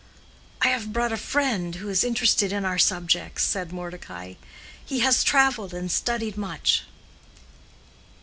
[0.63, 4.33] "I have brought a friend who is interested in our subjects," said Mordecai.
[4.83, 6.85] "He has traveled and studied much."